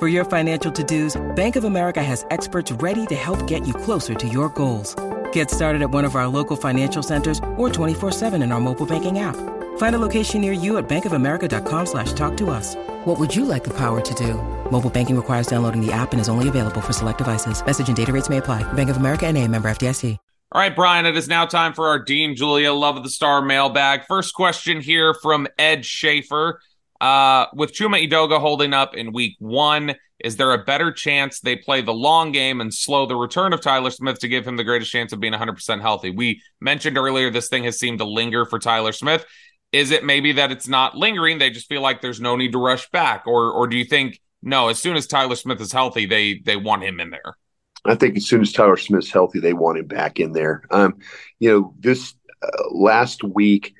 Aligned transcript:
For 0.00 0.08
your 0.08 0.24
financial 0.24 0.72
to-dos, 0.72 1.20
Bank 1.36 1.56
of 1.56 1.64
America 1.64 2.02
has 2.02 2.24
experts 2.30 2.72
ready 2.72 3.04
to 3.08 3.14
help 3.14 3.46
get 3.46 3.68
you 3.68 3.74
closer 3.74 4.14
to 4.14 4.26
your 4.26 4.48
goals. 4.48 4.96
Get 5.30 5.50
started 5.50 5.82
at 5.82 5.90
one 5.90 6.06
of 6.06 6.16
our 6.16 6.26
local 6.26 6.56
financial 6.56 7.02
centers 7.02 7.38
or 7.58 7.68
24-7 7.68 8.42
in 8.42 8.50
our 8.50 8.60
mobile 8.60 8.86
banking 8.86 9.18
app. 9.18 9.36
Find 9.76 9.94
a 9.94 9.98
location 9.98 10.40
near 10.40 10.54
you 10.54 10.78
at 10.78 10.88
bankofamerica.com 10.88 11.84
slash 11.84 12.14
talk 12.14 12.38
to 12.38 12.48
us. 12.48 12.76
What 13.04 13.20
would 13.20 13.36
you 13.36 13.44
like 13.44 13.62
the 13.62 13.76
power 13.76 14.00
to 14.00 14.14
do? 14.14 14.36
Mobile 14.70 14.88
banking 14.88 15.16
requires 15.16 15.46
downloading 15.46 15.84
the 15.84 15.92
app 15.92 16.12
and 16.12 16.20
is 16.20 16.30
only 16.30 16.48
available 16.48 16.80
for 16.80 16.94
select 16.94 17.18
devices. 17.18 17.62
Message 17.62 17.88
and 17.88 17.96
data 17.96 18.10
rates 18.10 18.30
may 18.30 18.38
apply. 18.38 18.62
Bank 18.72 18.88
of 18.88 18.96
America 18.96 19.26
and 19.26 19.36
a 19.36 19.46
member 19.46 19.70
FDIC. 19.70 20.16
All 20.52 20.60
right, 20.60 20.74
Bryan, 20.74 21.06
it 21.06 21.16
is 21.16 21.28
now 21.28 21.46
time 21.46 21.74
for 21.74 21.86
our 21.86 22.00
Dean 22.00 22.34
Julia 22.34 22.72
Love 22.72 22.96
of 22.96 23.04
the 23.04 23.10
Star 23.10 23.40
mailbag. 23.40 24.06
First 24.08 24.34
question 24.34 24.80
here 24.80 25.14
from 25.14 25.46
Ed 25.58 25.84
Schaefer. 25.84 26.60
Uh, 27.00 27.46
with 27.54 27.72
Chuma 27.72 28.06
Edoga 28.06 28.38
holding 28.38 28.74
up 28.74 28.94
in 28.94 29.12
week 29.12 29.36
one, 29.38 29.94
is 30.22 30.36
there 30.36 30.52
a 30.52 30.64
better 30.64 30.92
chance 30.92 31.40
they 31.40 31.56
play 31.56 31.80
the 31.80 31.94
long 31.94 32.30
game 32.30 32.60
and 32.60 32.72
slow 32.72 33.06
the 33.06 33.16
return 33.16 33.52
of 33.52 33.60
Tyler 33.60 33.90
Smith 33.90 34.18
to 34.18 34.28
give 34.28 34.46
him 34.46 34.56
the 34.56 34.64
greatest 34.64 34.92
chance 34.92 35.12
of 35.12 35.20
being 35.20 35.32
100% 35.32 35.80
healthy? 35.80 36.10
We 36.10 36.42
mentioned 36.60 36.98
earlier 36.98 37.30
this 37.30 37.48
thing 37.48 37.64
has 37.64 37.78
seemed 37.78 38.00
to 38.00 38.04
linger 38.04 38.44
for 38.44 38.58
Tyler 38.58 38.92
Smith. 38.92 39.24
Is 39.72 39.92
it 39.92 40.04
maybe 40.04 40.32
that 40.32 40.52
it's 40.52 40.68
not 40.68 40.96
lingering? 40.96 41.38
They 41.38 41.50
just 41.50 41.68
feel 41.68 41.80
like 41.80 42.02
there's 42.02 42.20
no 42.20 42.36
need 42.36 42.52
to 42.52 42.58
rush 42.58 42.90
back, 42.90 43.26
or 43.26 43.52
or 43.52 43.68
do 43.68 43.76
you 43.76 43.84
think 43.84 44.20
no? 44.42 44.68
As 44.68 44.80
soon 44.80 44.96
as 44.96 45.06
Tyler 45.06 45.36
Smith 45.36 45.60
is 45.60 45.72
healthy, 45.72 46.06
they 46.06 46.40
they 46.44 46.56
want 46.56 46.82
him 46.82 46.98
in 46.98 47.10
there. 47.10 47.36
I 47.84 47.94
think 47.94 48.16
as 48.16 48.26
soon 48.26 48.40
as 48.40 48.52
Tyler 48.52 48.76
Smith's 48.76 49.12
healthy, 49.12 49.38
they 49.38 49.52
want 49.52 49.78
him 49.78 49.86
back 49.86 50.18
in 50.18 50.32
there. 50.32 50.64
Um, 50.70 50.98
you 51.38 51.50
know, 51.50 51.74
this 51.78 52.14
uh, 52.42 52.70
last 52.72 53.22
week, 53.22 53.74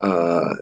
uh, 0.00 0.54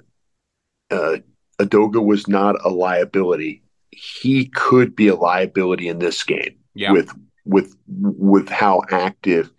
uh, 0.90 1.16
Edoga 1.62 2.04
was 2.04 2.28
not 2.28 2.56
a 2.64 2.68
liability. 2.68 3.62
He 3.90 4.46
could 4.46 4.96
be 4.96 5.08
a 5.08 5.14
liability 5.14 5.88
in 5.88 5.98
this 5.98 6.22
game 6.22 6.56
yeah. 6.74 6.92
with 6.92 7.10
with 7.44 7.76
with 7.88 8.48
how 8.48 8.82
active 8.90 9.50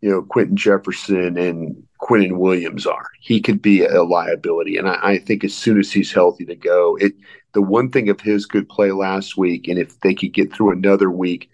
you 0.00 0.10
know 0.10 0.22
Quinton 0.22 0.56
Jefferson 0.56 1.36
and 1.36 1.82
Quinnen 2.00 2.38
Williams 2.38 2.86
are. 2.86 3.06
He 3.20 3.40
could 3.40 3.60
be 3.60 3.84
a 3.84 4.02
liability, 4.02 4.76
and 4.76 4.88
I, 4.88 4.98
I, 5.02 5.18
think 5.18 5.44
as 5.44 5.54
soon 5.54 5.78
as 5.78 5.92
he's 5.92 6.12
healthy 6.12 6.44
to 6.46 6.56
go, 6.56 6.96
it. 6.96 7.12
The 7.52 7.62
one 7.62 7.90
thing 7.90 8.08
of 8.08 8.20
his 8.20 8.46
good 8.46 8.68
play 8.68 8.92
last 8.92 9.36
week, 9.36 9.66
and 9.66 9.76
if 9.76 9.98
they 10.00 10.14
could 10.14 10.32
get 10.32 10.52
through 10.52 10.70
another 10.70 11.10
week, 11.10 11.50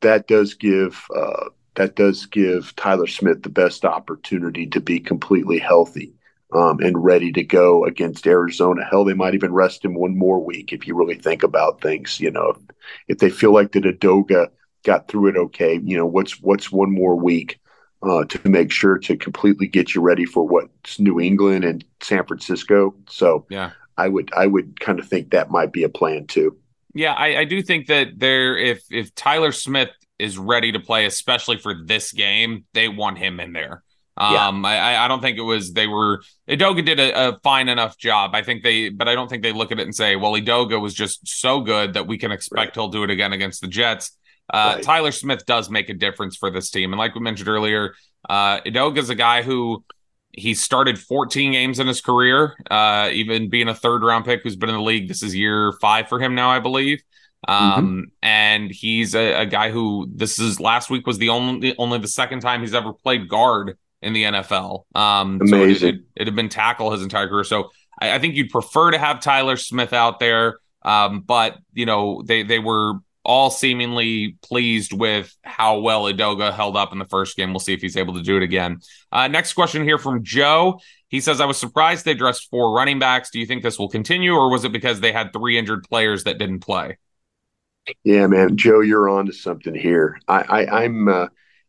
that 0.00 0.28
does 0.28 0.54
give 0.54 1.04
uh, 1.16 1.48
that 1.74 1.96
does 1.96 2.26
give 2.26 2.74
Tyler 2.76 3.08
Smith 3.08 3.42
the 3.42 3.48
best 3.48 3.84
opportunity 3.84 4.66
to 4.68 4.80
be 4.80 5.00
completely 5.00 5.58
healthy 5.58 6.14
um, 6.56 6.80
and 6.80 7.04
ready 7.04 7.30
to 7.32 7.44
go 7.44 7.84
against 7.84 8.26
Arizona. 8.26 8.84
Hell, 8.84 9.04
they 9.04 9.14
might 9.14 9.34
even 9.34 9.52
rest 9.52 9.84
him 9.84 9.94
one 9.94 10.16
more 10.16 10.42
week 10.42 10.72
if 10.72 10.86
you 10.86 10.96
really 10.96 11.16
think 11.16 11.42
about 11.42 11.80
things. 11.80 12.18
You 12.18 12.30
know, 12.30 12.50
if, 12.50 12.56
if 13.08 13.18
they 13.18 13.30
feel 13.30 13.52
like 13.52 13.72
the 13.72 13.80
Edoga 13.80 14.48
got 14.82 15.08
through 15.08 15.28
it 15.28 15.36
okay, 15.36 15.80
you 15.84 15.96
know, 15.96 16.06
what's 16.06 16.40
what's 16.40 16.72
one 16.72 16.92
more 16.92 17.14
week 17.14 17.60
uh, 18.02 18.24
to 18.24 18.48
make 18.48 18.72
sure 18.72 18.98
to 18.98 19.16
completely 19.16 19.66
get 19.66 19.94
you 19.94 20.00
ready 20.00 20.24
for 20.24 20.46
what's 20.46 20.98
New 20.98 21.20
England 21.20 21.64
and 21.64 21.84
San 22.00 22.24
Francisco. 22.24 22.94
So 23.10 23.44
yeah, 23.50 23.72
I 23.98 24.08
would 24.08 24.30
I 24.34 24.46
would 24.46 24.80
kind 24.80 24.98
of 24.98 25.06
think 25.06 25.30
that 25.30 25.50
might 25.50 25.72
be 25.72 25.82
a 25.82 25.90
plan 25.90 26.26
too. 26.26 26.56
Yeah, 26.94 27.12
I, 27.12 27.40
I 27.40 27.44
do 27.44 27.60
think 27.60 27.88
that 27.88 28.18
there 28.18 28.56
if 28.56 28.82
if 28.90 29.14
Tyler 29.14 29.52
Smith 29.52 29.90
is 30.18 30.38
ready 30.38 30.72
to 30.72 30.80
play, 30.80 31.04
especially 31.04 31.58
for 31.58 31.74
this 31.84 32.12
game, 32.12 32.64
they 32.72 32.88
want 32.88 33.18
him 33.18 33.40
in 33.40 33.52
there. 33.52 33.82
Um, 34.18 34.64
yeah. 34.64 34.70
I, 34.70 35.04
I 35.04 35.08
don't 35.08 35.20
think 35.20 35.36
it 35.36 35.42
was 35.42 35.72
they 35.72 35.86
were 35.86 36.22
Edoga 36.48 36.84
did 36.84 36.98
a, 36.98 37.28
a, 37.28 37.38
fine 37.40 37.68
enough 37.68 37.98
job. 37.98 38.34
I 38.34 38.42
think 38.42 38.62
they, 38.62 38.88
but 38.88 39.08
I 39.08 39.14
don't 39.14 39.28
think 39.28 39.42
they 39.42 39.52
look 39.52 39.72
at 39.72 39.78
it 39.78 39.82
and 39.82 39.94
say, 39.94 40.16
well, 40.16 40.32
Edoga 40.32 40.80
was 40.80 40.94
just 40.94 41.28
so 41.28 41.60
good 41.60 41.94
that 41.94 42.06
we 42.06 42.16
can 42.16 42.32
expect 42.32 42.58
right. 42.58 42.74
he'll 42.74 42.88
do 42.88 43.04
it 43.04 43.10
again 43.10 43.32
against 43.32 43.60
the 43.60 43.68
Jets. 43.68 44.16
Uh, 44.48 44.74
right. 44.76 44.82
Tyler 44.82 45.12
Smith 45.12 45.44
does 45.44 45.68
make 45.68 45.88
a 45.90 45.94
difference 45.94 46.36
for 46.36 46.50
this 46.50 46.70
team, 46.70 46.92
and 46.92 46.98
like 46.98 47.14
we 47.14 47.20
mentioned 47.20 47.48
earlier, 47.48 47.94
uh, 48.28 48.60
is 48.64 49.10
a 49.10 49.14
guy 49.14 49.42
who 49.42 49.84
he 50.32 50.54
started 50.54 50.98
14 50.98 51.52
games 51.52 51.78
in 51.78 51.86
his 51.86 52.00
career, 52.00 52.54
uh, 52.70 53.10
even 53.12 53.48
being 53.48 53.68
a 53.68 53.74
third 53.74 54.02
round 54.02 54.24
pick 54.24 54.42
who's 54.42 54.56
been 54.56 54.68
in 54.68 54.76
the 54.76 54.82
league. 54.82 55.08
This 55.08 55.22
is 55.22 55.34
year 55.34 55.72
five 55.80 56.08
for 56.08 56.20
him 56.20 56.34
now, 56.34 56.50
I 56.50 56.60
believe. 56.60 57.02
Mm-hmm. 57.48 57.72
Um, 57.72 57.86
mm-hmm. 57.86 58.00
and 58.22 58.70
he's 58.70 59.14
a, 59.14 59.42
a, 59.42 59.46
guy 59.46 59.70
who 59.70 60.08
this 60.12 60.38
is 60.38 60.58
last 60.58 60.90
week 60.90 61.06
was 61.06 61.18
the 61.18 61.28
only 61.28 61.76
only 61.78 61.98
the 61.98 62.08
second 62.08 62.40
time 62.40 62.60
he's 62.62 62.74
ever 62.74 62.92
played 62.92 63.28
guard 63.28 63.76
in 64.06 64.12
the 64.12 64.22
NFL. 64.22 64.84
Um, 64.94 65.40
Amazing. 65.42 65.78
So 65.78 65.86
it, 65.86 65.94
it, 65.94 66.00
it, 66.14 66.26
had 66.28 66.36
been 66.36 66.48
tackle 66.48 66.92
his 66.92 67.02
entire 67.02 67.28
career. 67.28 67.42
So 67.42 67.70
I, 68.00 68.14
I, 68.14 68.18
think 68.20 68.36
you'd 68.36 68.50
prefer 68.50 68.92
to 68.92 68.98
have 68.98 69.20
Tyler 69.20 69.56
Smith 69.56 69.92
out 69.92 70.20
there. 70.20 70.60
Um, 70.82 71.20
but 71.22 71.58
you 71.74 71.86
know, 71.86 72.22
they 72.24 72.44
they 72.44 72.60
were 72.60 72.94
all 73.24 73.50
seemingly 73.50 74.36
pleased 74.42 74.92
with 74.92 75.36
how 75.42 75.80
well 75.80 76.04
Edoga 76.04 76.54
held 76.54 76.76
up 76.76 76.92
in 76.92 77.00
the 77.00 77.04
first 77.04 77.36
game. 77.36 77.52
We'll 77.52 77.58
see 77.58 77.74
if 77.74 77.80
he's 77.80 77.96
able 77.96 78.14
to 78.14 78.22
do 78.22 78.36
it 78.36 78.44
again. 78.44 78.78
Uh, 79.10 79.26
next 79.26 79.54
question 79.54 79.82
here 79.82 79.98
from 79.98 80.22
Joe. 80.22 80.78
He 81.08 81.20
says, 81.20 81.40
I 81.40 81.46
was 81.46 81.58
surprised 81.58 82.04
they 82.04 82.14
dressed 82.14 82.48
four 82.48 82.72
running 82.72 83.00
backs. 83.00 83.30
Do 83.30 83.40
you 83.40 83.46
think 83.46 83.64
this 83.64 83.78
will 83.78 83.88
continue, 83.88 84.32
or 84.32 84.48
was 84.50 84.64
it 84.64 84.70
because 84.70 85.00
they 85.00 85.10
had 85.10 85.32
three 85.32 85.58
injured 85.58 85.84
players 85.88 86.24
that 86.24 86.38
didn't 86.38 86.60
play? 86.60 86.98
Yeah, 88.04 88.28
man, 88.28 88.56
Joe, 88.56 88.80
you're 88.80 89.08
on 89.08 89.26
to 89.26 89.32
something 89.32 89.74
here. 89.74 90.20
I, 90.28 90.42
I 90.42 90.84
I'm 90.84 91.08
uh, 91.08 91.26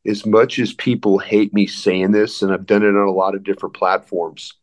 as 0.07 0.25
much 0.25 0.57
as 0.57 0.73
people 0.73 1.19
hate 1.19 1.53
me 1.53 1.68
saying 1.68 2.12
this, 2.12 2.41
and 2.41 2.51
I've 2.51 2.66
done 2.66 2.84
it 2.84 2.95
on 2.95 3.07
a 3.07 3.12
lot 3.12 3.35
of 3.35 3.44
different 3.44 3.75
platforms. 3.75 4.53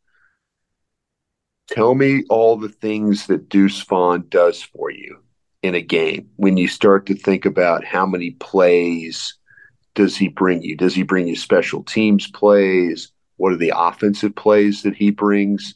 Tell 1.69 1.95
me 1.95 2.25
all 2.31 2.57
the 2.57 2.69
things 2.69 3.27
that 3.27 3.49
Deuce 3.49 3.81
Vaughn 3.83 4.25
does 4.29 4.63
for 4.63 4.91
you 4.91 5.19
in 5.63 5.75
a 5.75 5.81
game 5.81 6.29
when 6.37 6.57
you 6.57 6.67
start 6.67 7.07
to 7.07 7.15
think 7.15 7.45
about 7.45 7.85
how 7.85 8.07
many 8.07 8.33
plays 8.33 9.35
does 9.95 10.17
he 10.17 10.29
bring 10.29 10.63
you? 10.63 10.77
Does 10.77 10.95
he 10.95 11.03
bring 11.03 11.29
you 11.29 11.37
special 11.37 11.83
teams 11.85 12.27
plays? 12.27 13.13
What 13.37 13.53
are 13.53 13.57
the 13.57 13.73
offensive 13.75 14.35
plays 14.35 14.83
that 14.83 14.97
he 14.97 15.11
brings? 15.11 15.75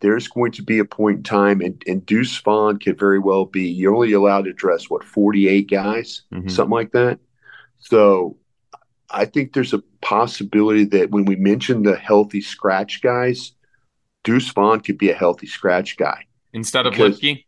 There's 0.00 0.28
going 0.28 0.52
to 0.52 0.62
be 0.62 0.78
a 0.78 0.84
point 0.84 1.18
in 1.18 1.22
time, 1.22 1.60
and, 1.60 1.82
and 1.86 2.04
Deuce 2.04 2.36
Vaughn 2.40 2.78
could 2.78 2.98
very 2.98 3.18
well 3.18 3.46
be 3.46 3.68
you're 3.68 3.94
only 3.94 4.12
allowed 4.12 4.44
to 4.44 4.52
dress 4.52 4.90
what 4.90 5.02
48 5.02 5.70
guys, 5.70 6.22
mm-hmm. 6.32 6.48
something 6.48 6.72
like 6.72 6.92
that. 6.92 7.18
So 7.78 8.36
I 9.10 9.24
think 9.24 9.52
there's 9.52 9.74
a 9.74 9.82
possibility 10.00 10.84
that 10.86 11.10
when 11.10 11.24
we 11.24 11.36
mention 11.36 11.82
the 11.82 11.96
healthy 11.96 12.40
scratch 12.40 13.02
guys, 13.02 13.52
Deuce 14.22 14.50
Vaughn 14.50 14.80
could 14.80 14.98
be 14.98 15.10
a 15.10 15.14
healthy 15.14 15.46
scratch 15.46 15.96
guy 15.96 16.26
instead 16.52 16.86
of 16.86 16.94
Luepke. 16.94 17.44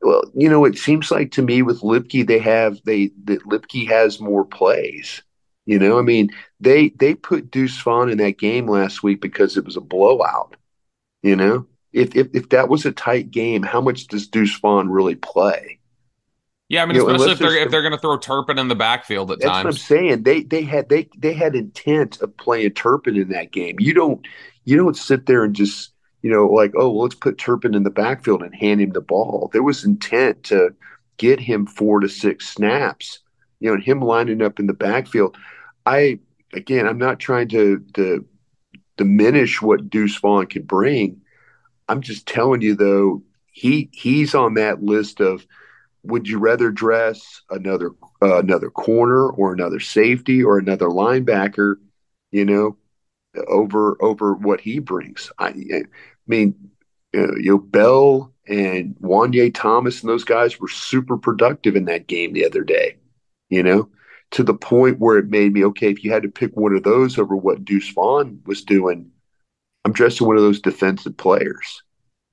Well, 0.00 0.22
you 0.34 0.48
know, 0.48 0.64
it 0.64 0.78
seems 0.78 1.10
like 1.10 1.32
to 1.32 1.42
me 1.42 1.62
with 1.62 1.80
Luepke, 1.80 2.26
they 2.26 2.38
have 2.38 2.80
they 2.84 3.10
that 3.24 3.42
Luepke 3.44 3.88
has 3.88 4.20
more 4.20 4.44
plays. 4.44 5.22
You 5.66 5.78
know, 5.78 5.98
I 5.98 6.02
mean, 6.02 6.30
they 6.60 6.90
they 6.90 7.14
put 7.14 7.50
Deuce 7.50 7.78
Vaughn 7.82 8.08
in 8.08 8.18
that 8.18 8.38
game 8.38 8.66
last 8.66 9.02
week 9.02 9.20
because 9.20 9.56
it 9.56 9.64
was 9.64 9.76
a 9.76 9.82
blowout. 9.82 10.56
You 11.22 11.36
know, 11.36 11.66
if 11.92 12.14
if 12.14 12.28
if 12.32 12.48
that 12.50 12.68
was 12.68 12.86
a 12.86 12.92
tight 12.92 13.30
game, 13.30 13.62
how 13.62 13.80
much 13.80 14.06
does 14.06 14.28
Deuce 14.28 14.56
Vaughn 14.60 14.88
really 14.88 15.16
play? 15.16 15.80
Yeah, 16.68 16.82
I 16.82 16.86
mean, 16.86 16.96
you 16.96 17.08
especially 17.08 17.26
know, 17.26 17.32
if 17.32 17.38
they're 17.38 17.56
if 17.56 17.70
they're 17.70 17.82
going 17.82 17.92
to 17.92 17.98
throw 17.98 18.18
Turpin 18.18 18.58
in 18.58 18.68
the 18.68 18.74
backfield 18.74 19.30
at 19.30 19.40
that's 19.40 19.50
times. 19.50 19.64
That's 19.64 19.90
what 19.90 19.96
I'm 19.98 20.04
saying. 20.08 20.22
They 20.24 20.42
they 20.42 20.62
had 20.62 20.88
they 20.88 21.08
they 21.16 21.32
had 21.32 21.54
intent 21.54 22.20
of 22.20 22.36
playing 22.36 22.72
Turpin 22.72 23.16
in 23.16 23.28
that 23.30 23.52
game. 23.52 23.76
You 23.78 23.94
don't 23.94 24.26
you 24.64 24.76
don't 24.76 24.96
sit 24.96 25.26
there 25.26 25.44
and 25.44 25.54
just 25.56 25.92
you 26.22 26.30
know 26.30 26.46
like 26.46 26.72
oh 26.76 26.90
well, 26.90 27.02
let's 27.04 27.14
put 27.14 27.38
Turpin 27.38 27.74
in 27.74 27.84
the 27.84 27.90
backfield 27.90 28.42
and 28.42 28.54
hand 28.54 28.80
him 28.82 28.90
the 28.90 29.00
ball. 29.00 29.48
There 29.52 29.62
was 29.62 29.84
intent 29.84 30.44
to 30.44 30.74
get 31.16 31.40
him 31.40 31.66
four 31.66 32.00
to 32.00 32.08
six 32.08 32.48
snaps 32.48 33.20
You 33.60 33.68
know, 33.68 33.74
and 33.74 33.82
him 33.82 34.00
lining 34.00 34.42
up 34.42 34.60
in 34.60 34.66
the 34.66 34.74
backfield. 34.74 35.36
I 35.86 36.18
again, 36.52 36.86
I'm 36.86 36.98
not 36.98 37.18
trying 37.18 37.48
to 37.48 37.78
to 37.94 38.26
diminish 38.96 39.62
what 39.62 39.90
Deuce 39.90 40.18
Vaughn 40.18 40.46
can 40.46 40.62
bring. 40.62 41.20
I'm 41.88 42.02
just 42.02 42.26
telling 42.26 42.60
you 42.62 42.74
though, 42.74 43.22
he 43.52 43.88
he's 43.92 44.34
on 44.34 44.54
that 44.54 44.82
list 44.82 45.20
of 45.20 45.46
would 46.02 46.28
you 46.28 46.38
rather 46.38 46.70
dress 46.70 47.42
another 47.50 47.90
uh, 48.22 48.38
another 48.38 48.70
corner 48.70 49.28
or 49.28 49.52
another 49.52 49.80
safety 49.80 50.42
or 50.42 50.58
another 50.58 50.86
linebacker, 50.86 51.76
you 52.30 52.44
know, 52.44 52.76
over 53.48 53.96
over 54.02 54.34
what 54.34 54.60
he 54.60 54.78
brings? 54.78 55.30
I, 55.38 55.48
I 55.48 55.82
mean, 56.26 56.54
you 57.12 57.26
know, 57.26 57.34
you 57.36 57.50
know, 57.52 57.58
Bell 57.58 58.32
and 58.46 58.94
Juanyeh 59.02 59.54
Thomas 59.54 60.00
and 60.00 60.08
those 60.08 60.24
guys 60.24 60.58
were 60.58 60.68
super 60.68 61.16
productive 61.16 61.76
in 61.76 61.84
that 61.86 62.06
game 62.06 62.32
the 62.32 62.46
other 62.46 62.62
day, 62.62 62.96
you 63.50 63.62
know, 63.62 63.88
to 64.30 64.42
the 64.42 64.54
point 64.54 64.98
where 64.98 65.18
it 65.18 65.28
made 65.28 65.52
me 65.52 65.64
okay. 65.66 65.90
If 65.90 66.04
you 66.04 66.12
had 66.12 66.22
to 66.22 66.30
pick 66.30 66.56
one 66.56 66.74
of 66.74 66.82
those 66.82 67.18
over 67.18 67.36
what 67.36 67.64
Deuce 67.64 67.90
Vaughn 67.90 68.40
was 68.46 68.62
doing, 68.62 69.10
I'm 69.84 69.92
dressing 69.92 70.26
one 70.26 70.36
of 70.36 70.42
those 70.42 70.60
defensive 70.60 71.16
players. 71.16 71.82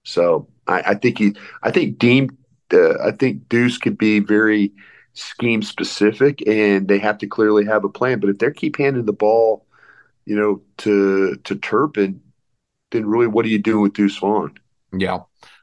So 0.04 0.48
I, 0.68 0.82
I 0.82 0.96
think 0.96 1.18
he, 1.18 1.36
I 1.64 1.72
think 1.72 1.98
Dean, 1.98 2.30
uh, 2.74 2.98
I 3.04 3.12
think 3.12 3.48
Deuce 3.50 3.78
could 3.78 3.98
be 3.98 4.20
very 4.20 4.72
scheme 5.14 5.62
specific, 5.62 6.46
and 6.48 6.88
they 6.88 7.00
have 7.00 7.18
to 7.20 7.28
clearly 7.28 7.66
have 7.66 7.84
a 7.84 7.90
plan. 7.90 8.20
But 8.20 8.30
if 8.30 8.40
they 8.40 8.52
keep 8.52 8.78
handing 8.78 9.06
the 9.06 9.14
ball, 9.14 9.66
you 10.26 10.36
know, 10.36 10.62
to 10.78 11.36
to 11.36 11.56
Turpin, 11.56 12.22
then 12.92 13.06
really, 13.06 13.28
what 13.28 13.46
are 13.46 13.50
you 13.50 13.60
doing 13.60 13.82
with 13.82 13.94
Deuce 13.94 14.18
Vaughn? 14.18 14.54
Yeah. 14.92 15.20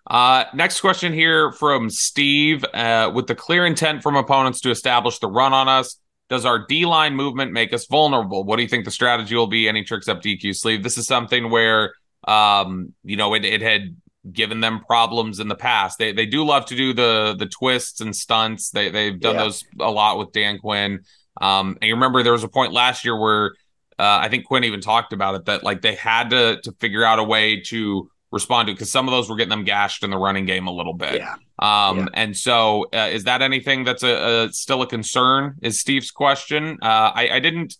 Uh, 0.06 0.44
next 0.52 0.80
question 0.80 1.12
here 1.12 1.52
from 1.52 1.88
Steve. 1.88 2.64
Uh, 2.74 3.10
with 3.14 3.26
the 3.26 3.34
clear 3.34 3.64
intent 3.64 4.02
from 4.02 4.16
opponents 4.16 4.60
to 4.60 4.70
establish 4.70 5.18
the 5.18 5.28
run 5.28 5.52
on 5.52 5.68
us, 5.68 5.96
does 6.28 6.44
our 6.44 6.66
D 6.66 6.86
line 6.86 7.14
movement 7.14 7.52
make 7.52 7.72
us 7.72 7.86
vulnerable? 7.86 8.44
What 8.44 8.56
do 8.56 8.62
you 8.62 8.68
think 8.68 8.84
the 8.84 8.90
strategy 8.90 9.34
will 9.36 9.46
be? 9.46 9.68
Any 9.68 9.84
tricks 9.84 10.08
up 10.08 10.22
DQ 10.22 10.56
sleeve? 10.56 10.82
This 10.82 10.98
is 10.98 11.06
something 11.06 11.50
where, 11.50 11.94
um, 12.26 12.94
you 13.04 13.16
know, 13.16 13.34
it, 13.34 13.44
it 13.44 13.60
had 13.60 13.96
given 14.30 14.60
them 14.60 14.80
problems 14.80 15.40
in 15.40 15.48
the 15.48 15.54
past. 15.54 15.98
They 15.98 16.12
they 16.12 16.26
do 16.26 16.44
love 16.44 16.66
to 16.66 16.76
do 16.76 16.92
the 16.92 17.34
the 17.38 17.46
twists 17.46 18.00
and 18.00 18.14
stunts. 18.14 18.70
They 18.70 18.90
they've 18.90 19.18
done 19.18 19.34
yeah. 19.34 19.42
those 19.42 19.64
a 19.80 19.90
lot 19.90 20.18
with 20.18 20.32
Dan 20.32 20.58
Quinn. 20.58 21.00
Um, 21.40 21.78
and 21.80 21.88
you 21.88 21.94
remember 21.94 22.22
there 22.22 22.32
was 22.32 22.44
a 22.44 22.48
point 22.48 22.72
last 22.72 23.04
year 23.04 23.18
where 23.18 23.52
uh, 23.98 24.18
I 24.20 24.28
think 24.28 24.46
Quinn 24.46 24.64
even 24.64 24.80
talked 24.80 25.12
about 25.12 25.34
it 25.34 25.44
that 25.46 25.64
like 25.64 25.80
they 25.82 25.94
had 25.94 26.30
to 26.30 26.60
to 26.62 26.72
figure 26.72 27.04
out 27.04 27.18
a 27.18 27.24
way 27.24 27.60
to 27.62 28.08
respond 28.32 28.66
to 28.66 28.74
because 28.74 28.90
some 28.90 29.06
of 29.06 29.12
those 29.12 29.28
were 29.28 29.36
getting 29.36 29.50
them 29.50 29.64
gashed 29.64 30.02
in 30.02 30.10
the 30.10 30.18
running 30.18 30.46
game 30.46 30.66
a 30.66 30.72
little 30.72 30.94
bit. 30.94 31.20
Yeah. 31.20 31.34
Um, 31.58 31.98
yeah. 31.98 32.06
and 32.14 32.36
so 32.36 32.86
uh, 32.92 33.08
is 33.12 33.24
that 33.24 33.42
anything 33.42 33.84
that's 33.84 34.02
a, 34.02 34.46
a, 34.46 34.52
still 34.52 34.82
a 34.82 34.86
concern? 34.86 35.56
Is 35.62 35.78
Steve's 35.78 36.10
question? 36.10 36.78
Uh, 36.82 37.12
I, 37.14 37.28
I 37.34 37.40
didn't. 37.40 37.76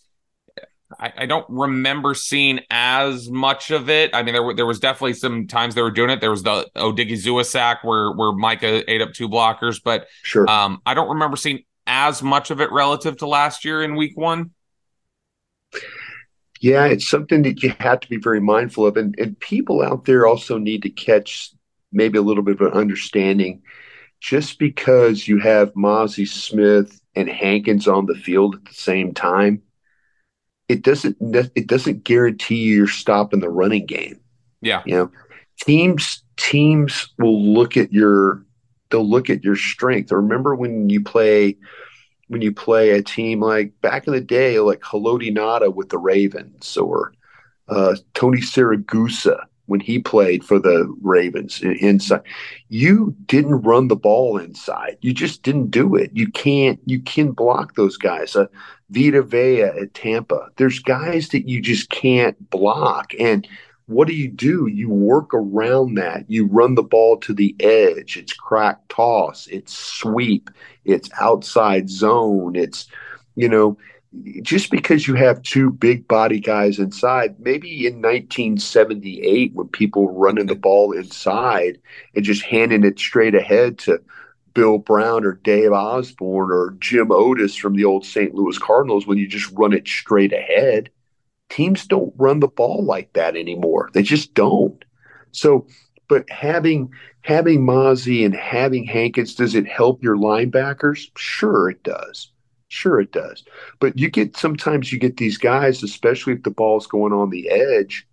I, 0.99 1.13
I, 1.19 1.27
don't 1.27 1.47
remember 1.49 2.15
seeing 2.15 2.61
as 2.71 3.31
much 3.31 3.71
of 3.71 3.89
it. 3.89 4.15
I 4.15 4.23
mean, 4.23 4.35
there 4.35 4.43
were 4.43 4.55
there 4.55 4.67
was 4.67 4.81
definitely 4.81 5.15
some 5.15 5.47
times 5.47 5.75
they 5.75 5.83
were 5.83 5.91
doing 5.91 6.11
it. 6.11 6.21
There 6.21 6.31
was 6.31 6.43
the 6.43 6.69
Odighizuwa 6.77 7.45
sack 7.45 7.85
where 7.85 8.13
where 8.13 8.33
Micah 8.33 8.91
ate 8.91 9.03
up 9.03 9.13
two 9.13 9.29
blockers, 9.29 9.81
but 9.83 10.07
sure, 10.23 10.49
um, 10.49 10.81
I 10.87 10.95
don't 10.95 11.09
remember 11.09 11.37
seeing 11.37 11.65
as 11.87 12.23
much 12.23 12.51
of 12.51 12.61
it 12.61 12.71
relative 12.73 13.19
to 13.19 13.27
last 13.27 13.65
year 13.65 13.83
in 13.83 13.97
Week 13.97 14.17
One. 14.17 14.51
Yeah, 16.61 16.87
it's 16.87 17.09
something 17.09 17.43
that 17.43 17.63
you 17.63 17.75
have 17.81 18.01
to 18.01 18.09
be 18.09 18.19
very 18.19 18.41
mindful 18.41 18.87
of. 18.87 18.97
And, 18.97 19.17
and 19.19 19.39
people 19.41 19.83
out 19.83 20.05
there 20.05 20.27
also 20.27 20.59
need 20.59 20.83
to 20.83 20.91
catch 20.91 21.51
maybe 21.91 22.19
a 22.19 22.23
little 22.23 22.45
bit 22.45 22.61
of 22.61 22.73
an 22.73 22.73
understanding. 22.73 23.63
Just 24.21 24.61
because 24.61 25.27
you 25.27 25.41
have 25.41 25.75
Mazi 25.75 26.27
Smith 26.29 27.01
and 27.17 27.29
Hankins 27.29 27.89
on 27.89 28.07
the 28.07 28.15
field 28.15 28.55
at 28.55 28.65
the 28.65 28.75
same 28.75 29.13
time, 29.13 29.61
it 30.73 30.83
doesn't 30.83 31.17
it 31.21 31.67
doesn't 31.67 32.05
guarantee 32.05 32.57
you're 32.57 32.87
stopping 32.87 33.41
the 33.41 33.51
running 33.51 33.85
game. 33.85 34.19
Yeah. 34.63 34.83
You 34.87 34.95
know, 34.95 35.11
teams 35.63 36.25
teams 36.37 37.11
will 37.19 37.43
look 37.43 37.77
at 37.77 37.93
your 37.93 38.45
they'll 38.91 39.09
look 39.09 39.29
at 39.29 39.45
your 39.45 39.57
strength. 39.57 40.11
Remember 40.11 40.55
when 40.55 40.89
you 40.89 41.03
play 41.03 41.59
when 42.29 42.41
you 42.41 42.53
play 42.53 42.91
a 42.91 43.03
team 43.03 43.41
like 43.41 43.79
back 43.83 44.07
in 44.07 44.15
the 44.15 44.21
day, 44.21 44.59
like 44.61 44.81
Haloti 44.81 45.31
Ngata 45.31 45.75
with 45.75 45.91
the 45.91 45.99
Ravens 45.99 46.77
or 46.79 47.13
uh, 47.69 47.97
Tony 48.15 48.41
Siragusa 48.41 49.45
when 49.67 49.81
he 49.81 49.99
played 49.99 50.45
for 50.45 50.59
the 50.59 50.93
Ravens 51.03 51.63
inside. 51.63 52.23
You 52.69 53.15
didn't 53.27 53.63
run 53.63 53.89
the 53.89 53.97
ball 53.97 54.37
inside. 54.39 54.99
You 55.01 55.13
just 55.13 55.43
didn't 55.43 55.71
do 55.71 55.95
it. 55.95 56.11
You 56.13 56.31
can't. 56.31 56.81
You 56.87 57.01
can 57.01 57.33
block 57.33 57.75
those 57.75 57.97
guys. 57.97 58.37
Uh, 58.37 58.47
Vita 58.91 59.23
Vea 59.23 59.63
at 59.63 59.95
Tampa. 59.95 60.49
There's 60.57 60.79
guys 60.79 61.29
that 61.29 61.49
you 61.49 61.61
just 61.61 61.91
can't 61.91 62.51
block, 62.51 63.13
and 63.19 63.47
what 63.87 64.09
do 64.09 64.15
you 64.15 64.29
do? 64.29 64.67
You 64.69 64.89
work 64.89 65.35
around 65.35 65.95
that. 65.95 66.25
You 66.29 66.47
run 66.47 66.75
the 66.75 66.83
ball 66.83 67.19
to 67.19 67.35
the 67.35 67.55
edge. 67.61 68.17
It's 68.17 68.33
crack 68.33 68.79
toss. 68.89 69.47
It's 69.49 69.77
sweep. 69.77 70.51
It's 70.85 71.11
outside 71.21 71.91
zone. 71.91 72.57
It's, 72.57 72.87
you 73.35 73.49
know, 73.49 73.77
just 74.43 74.71
because 74.71 75.07
you 75.07 75.15
have 75.15 75.43
two 75.43 75.71
big 75.71 76.07
body 76.07 76.39
guys 76.39 76.79
inside, 76.79 77.39
maybe 77.39 77.87
in 77.87 77.95
1978 77.95 79.55
when 79.55 79.69
people 79.69 80.07
were 80.07 80.13
running 80.13 80.47
the 80.47 80.55
ball 80.55 80.93
inside 80.93 81.79
and 82.15 82.25
just 82.25 82.43
handing 82.43 82.85
it 82.85 82.99
straight 82.99 83.35
ahead 83.35 83.79
to 83.79 84.01
Bill 84.55 84.79
Brown 84.79 85.25
or 85.25 85.41
Dave 85.45 85.73
Osborne 85.73 86.53
or 86.53 86.77
Jim 86.79 87.11
Otis 87.11 87.57
from 87.57 87.75
the 87.75 87.85
old 87.85 88.05
St. 88.05 88.35
Louis 88.35 88.59
Cardinals, 88.59 89.07
when 89.07 89.17
you 89.17 89.27
just 89.27 89.51
run 89.53 89.73
it 89.73 89.89
straight 89.89 90.33
ahead– 90.33 90.91
teams 91.53 91.87
don't 91.87 92.15
run 92.17 92.41
the 92.41 92.49
ball 92.49 92.83
like 92.83 93.13
that 93.13 93.37
anymore. 93.37 93.91
They 93.93 94.03
just 94.03 94.35
don't. 94.35 94.83
So, 95.33 95.67
but 96.09 96.29
having 96.31 96.91
having 97.21 97.61
Mazi 97.61 98.25
and 98.25 98.35
having 98.35 98.85
Hankins, 98.85 99.35
does 99.35 99.55
it 99.55 99.69
help 99.69 100.03
your 100.03 100.17
linebackers? 100.17 101.11
Sure, 101.17 101.71
it 101.71 101.83
does. 101.83 102.32
Sure, 102.73 103.01
it 103.01 103.13
does. 103.13 103.45
But 103.81 103.99
you 103.99 104.09
get 104.09 104.35
sometimes 104.35 104.91
you 104.91 104.99
get 104.99 105.19
these 105.19 105.37
guys, 105.37 105.83
especially 105.83 106.33
if 106.33 106.43
the 106.43 106.51
ball's 106.51 106.87
going 106.87 107.13
on 107.13 107.29
the 107.29 107.51
edge, 107.51 108.09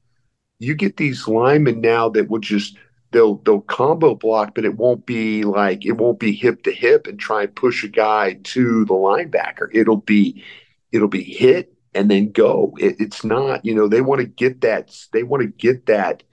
you 0.59 0.75
get 0.75 0.97
these 0.97 1.29
linemen 1.29 1.79
now 1.79 2.09
that 2.09 2.29
will 2.29 2.39
just 2.41 2.77
they'll 3.11 3.35
they'll 3.45 3.61
combo 3.61 4.15
block, 4.15 4.55
but 4.55 4.65
it 4.65 4.75
won't 4.75 5.05
be 5.05 5.43
like 5.43 5.85
it 5.85 5.93
won't 5.93 6.19
be 6.19 6.33
hip 6.33 6.63
to 6.63 6.73
hip 6.73 7.07
and 7.07 7.17
try 7.17 7.43
and 7.43 7.55
push 7.55 7.85
a 7.85 7.87
guy 7.87 8.33
to 8.43 8.83
the 8.83 8.93
linebacker. 8.93 9.69
It'll 9.71 9.95
be 10.01 10.43
it'll 10.91 11.07
be 11.07 11.23
hit 11.23 11.73
and 11.93 12.11
then 12.11 12.31
go. 12.33 12.73
It, 12.79 12.97
it's 12.99 13.23
not, 13.23 13.63
you 13.63 13.73
know, 13.73 13.87
they 13.87 14.01
want 14.01 14.19
to 14.19 14.27
get 14.27 14.59
that, 14.61 14.93
they 15.13 15.23
want 15.23 15.41
to 15.41 15.47
get 15.47 15.85
that 15.85 16.23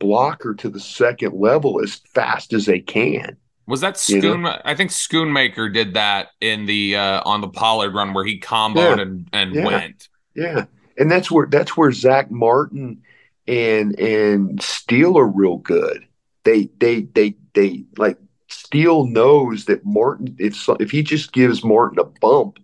blocker 0.00 0.54
to 0.54 0.68
the 0.68 0.80
second 0.80 1.40
level 1.40 1.80
as 1.80 1.94
fast 2.14 2.52
as 2.52 2.66
they 2.66 2.80
can. 2.80 3.36
Was 3.66 3.80
that 3.80 3.94
Schoon? 3.94 4.60
I 4.64 4.74
think 4.74 4.90
Schoonmaker 4.90 5.72
did 5.72 5.94
that 5.94 6.28
in 6.40 6.66
the 6.66 6.96
uh, 6.96 7.22
on 7.24 7.40
the 7.40 7.48
Pollard 7.48 7.94
run 7.94 8.12
where 8.12 8.24
he 8.24 8.38
comboed 8.38 8.96
yeah. 8.96 9.02
and, 9.02 9.28
and 9.32 9.54
yeah. 9.54 9.64
went. 9.64 10.08
Yeah, 10.34 10.64
and 10.98 11.10
that's 11.10 11.30
where 11.30 11.46
that's 11.46 11.76
where 11.76 11.92
Zack 11.92 12.30
Martin 12.30 13.02
and 13.46 13.98
and 13.98 14.62
Steele 14.62 15.16
are 15.18 15.26
real 15.26 15.56
good. 15.56 16.06
They 16.44 16.68
they 16.78 17.02
they 17.02 17.36
they 17.54 17.84
like 17.96 18.18
Steele 18.48 19.06
knows 19.06 19.64
that 19.64 19.84
Martin 19.84 20.36
if 20.38 20.68
if 20.80 20.90
he 20.90 21.02
just 21.02 21.32
gives 21.32 21.64
Martin 21.64 21.98
a 21.98 22.04
bump, 22.04 22.58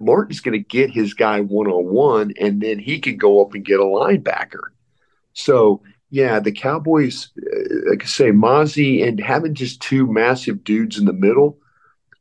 Martin's 0.00 0.40
going 0.40 0.58
to 0.58 0.66
get 0.66 0.90
his 0.90 1.14
guy 1.14 1.40
one 1.40 1.66
on 1.66 1.84
one, 1.86 2.32
and 2.40 2.60
then 2.60 2.78
he 2.78 2.98
can 2.98 3.16
go 3.16 3.42
up 3.44 3.54
and 3.54 3.64
get 3.64 3.80
a 3.80 3.84
linebacker. 3.84 4.70
So, 5.34 5.82
yeah, 6.10 6.40
the 6.40 6.52
Cowboys, 6.52 7.30
uh, 7.38 7.90
like 7.90 8.02
I 8.02 8.06
say, 8.06 8.30
Mazi 8.30 9.06
and 9.06 9.20
having 9.20 9.54
just 9.54 9.80
two 9.80 10.06
massive 10.06 10.64
dudes 10.64 10.98
in 10.98 11.04
the 11.04 11.12
middle 11.12 11.58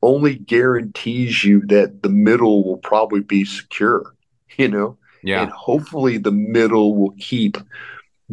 only 0.01 0.35
guarantees 0.35 1.43
you 1.43 1.65
that 1.67 2.03
the 2.03 2.09
middle 2.09 2.63
will 2.63 2.77
probably 2.77 3.21
be 3.21 3.43
secure, 3.45 4.15
you 4.57 4.67
know? 4.67 4.97
Yeah. 5.23 5.41
And 5.41 5.51
hopefully 5.51 6.17
the 6.17 6.31
middle 6.31 6.95
will 6.95 7.15
keep 7.19 7.57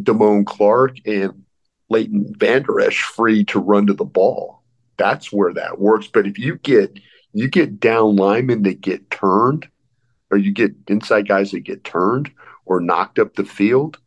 Damone 0.01 0.45
Clark 0.45 0.97
and 1.05 1.43
Leighton 1.89 2.33
Vander 2.37 2.79
Esch 2.79 3.01
free 3.03 3.43
to 3.45 3.59
run 3.59 3.87
to 3.87 3.93
the 3.93 4.05
ball. 4.05 4.63
That's 4.95 5.31
where 5.31 5.53
that 5.53 5.79
works. 5.79 6.07
But 6.07 6.27
if 6.27 6.39
you 6.39 6.57
get– 6.57 6.99
you 7.37 7.47
get 7.47 7.79
down 7.79 8.15
linemen 8.15 8.63
that 8.63 8.81
get 8.81 9.11
turned, 9.11 9.67
or 10.31 10.39
you 10.39 10.51
get 10.51 10.73
inside 10.87 11.27
guys 11.27 11.51
that 11.51 11.59
get 11.59 11.83
turned 11.83 12.31
or 12.65 12.79
knocked 12.79 13.19
up 13.19 13.35
the 13.35 13.45
field. 13.45 13.99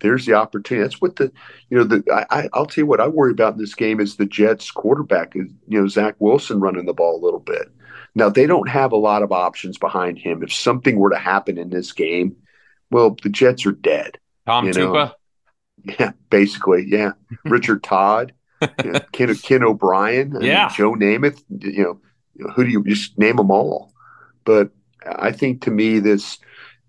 There's 0.00 0.26
the 0.26 0.34
opportunity. 0.34 0.82
That's 0.82 1.00
what 1.00 1.16
the, 1.16 1.32
you 1.70 1.78
know, 1.78 1.84
the 1.84 2.04
I, 2.30 2.48
I'll 2.52 2.66
tell 2.66 2.82
you 2.82 2.86
what 2.86 3.00
I 3.00 3.08
worry 3.08 3.32
about 3.32 3.54
in 3.54 3.58
this 3.58 3.74
game 3.74 4.00
is 4.00 4.16
the 4.16 4.26
Jets 4.26 4.70
quarterback 4.70 5.34
is, 5.34 5.50
you 5.66 5.80
know, 5.80 5.88
Zach 5.88 6.14
Wilson 6.18 6.60
running 6.60 6.86
the 6.86 6.94
ball 6.94 7.16
a 7.16 7.24
little 7.24 7.40
bit. 7.40 7.70
Now 8.14 8.28
they 8.28 8.46
don't 8.46 8.68
have 8.68 8.92
a 8.92 8.96
lot 8.96 9.22
of 9.22 9.32
options 9.32 9.78
behind 9.78 10.18
him. 10.18 10.42
If 10.42 10.52
something 10.52 10.98
were 10.98 11.10
to 11.10 11.18
happen 11.18 11.58
in 11.58 11.70
this 11.70 11.92
game, 11.92 12.36
well, 12.90 13.16
the 13.22 13.28
Jets 13.28 13.66
are 13.66 13.72
dead. 13.72 14.18
Tom 14.46 14.66
you 14.66 14.72
know? 14.72 14.92
Tupa. 14.92 15.14
Yeah, 15.84 16.12
basically, 16.28 16.86
yeah. 16.88 17.12
Richard 17.44 17.82
Todd, 17.82 18.32
you 18.84 18.92
know, 18.92 19.00
Ken, 19.12 19.34
Ken 19.36 19.62
O'Brien, 19.62 20.36
yeah, 20.40 20.68
Joe 20.74 20.94
Namath, 20.94 21.42
you 21.48 21.82
know, 22.38 22.50
who 22.50 22.64
do 22.64 22.70
you 22.70 22.84
just 22.84 23.16
name 23.16 23.36
them 23.36 23.50
all? 23.50 23.92
but 24.48 24.70
I 25.04 25.30
think 25.30 25.60
to 25.62 25.70
me 25.70 25.98
this 25.98 26.38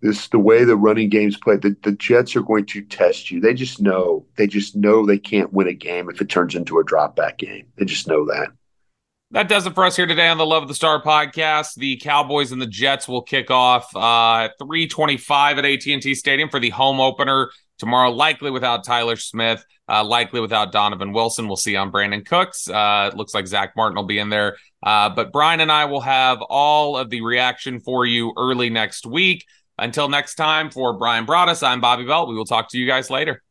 this 0.01 0.27
the 0.29 0.39
way 0.39 0.63
the 0.63 0.75
running 0.75 1.09
games 1.09 1.37
play 1.37 1.57
the, 1.57 1.75
the 1.83 1.91
jets 1.93 2.35
are 2.35 2.41
going 2.41 2.65
to 2.65 2.81
test 2.81 3.31
you 3.31 3.39
they 3.39 3.53
just 3.53 3.81
know 3.81 4.25
they 4.35 4.47
just 4.47 4.75
know 4.75 5.05
they 5.05 5.17
can't 5.17 5.53
win 5.53 5.67
a 5.67 5.73
game 5.73 6.09
if 6.09 6.21
it 6.21 6.29
turns 6.29 6.55
into 6.55 6.79
a 6.79 6.83
drop 6.83 7.15
back 7.15 7.37
game 7.37 7.65
they 7.77 7.85
just 7.85 8.07
know 8.07 8.25
that 8.25 8.49
that 9.31 9.47
does 9.47 9.67
it 9.67 9.75
for 9.75 9.85
us 9.85 9.95
here 9.95 10.07
today 10.07 10.27
on 10.27 10.39
the 10.39 10.45
Love 10.45 10.63
of 10.63 10.69
the 10.69 10.73
Star 10.73 10.99
podcast. 11.03 11.75
The 11.75 11.97
Cowboys 11.97 12.51
and 12.51 12.59
the 12.59 12.65
Jets 12.65 13.07
will 13.07 13.21
kick 13.21 13.51
off 13.51 13.95
uh, 13.95 14.45
at 14.45 14.53
325 14.57 15.59
at 15.59 15.65
AT&T 15.65 16.15
Stadium 16.15 16.49
for 16.49 16.59
the 16.59 16.71
home 16.71 16.99
opener 16.99 17.51
tomorrow, 17.77 18.09
likely 18.09 18.49
without 18.49 18.83
Tyler 18.83 19.15
Smith, 19.15 19.63
uh, 19.87 20.03
likely 20.03 20.41
without 20.41 20.71
Donovan 20.71 21.13
Wilson. 21.13 21.47
We'll 21.47 21.57
see 21.57 21.75
on 21.75 21.91
Brandin 21.91 22.25
Cooks. 22.25 22.67
Uh, 22.67 23.11
it 23.13 23.17
looks 23.17 23.35
like 23.35 23.45
Zack 23.45 23.73
Martin 23.75 23.95
will 23.95 24.07
be 24.07 24.17
in 24.17 24.29
there. 24.29 24.57
Uh, 24.81 25.09
but 25.09 25.31
Bryan 25.31 25.59
and 25.59 25.71
I 25.71 25.85
will 25.85 26.01
have 26.01 26.41
all 26.41 26.97
of 26.97 27.11
the 27.11 27.21
reaction 27.21 27.79
for 27.79 28.07
you 28.07 28.33
early 28.35 28.71
next 28.71 29.05
week. 29.05 29.45
Until 29.81 30.09
next 30.09 30.35
time, 30.35 30.69
for 30.69 30.97
Bryan 30.97 31.25
Broaddus, 31.25 31.65
I'm 31.65 31.81
Bobby 31.81 32.05
Belt. 32.05 32.29
We 32.29 32.35
will 32.35 32.45
talk 32.45 32.69
to 32.69 32.77
you 32.77 32.85
guys 32.85 33.09
later. 33.09 33.41